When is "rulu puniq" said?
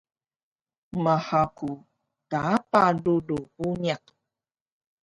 3.03-4.03